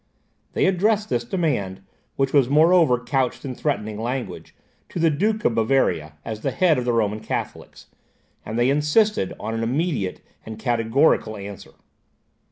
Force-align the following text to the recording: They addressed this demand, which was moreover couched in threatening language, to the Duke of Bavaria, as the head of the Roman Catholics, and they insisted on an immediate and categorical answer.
They 0.53 0.65
addressed 0.65 1.09
this 1.09 1.23
demand, 1.23 1.81
which 2.15 2.33
was 2.33 2.49
moreover 2.49 2.97
couched 2.99 3.45
in 3.45 3.53
threatening 3.53 3.99
language, 4.01 4.55
to 4.89 4.97
the 4.97 5.11
Duke 5.11 5.45
of 5.45 5.53
Bavaria, 5.53 6.13
as 6.25 6.41
the 6.41 6.49
head 6.49 6.79
of 6.79 6.85
the 6.85 6.91
Roman 6.93 7.19
Catholics, 7.19 7.85
and 8.43 8.57
they 8.57 8.71
insisted 8.71 9.31
on 9.39 9.53
an 9.53 9.61
immediate 9.61 10.21
and 10.43 10.57
categorical 10.57 11.37
answer. 11.37 11.73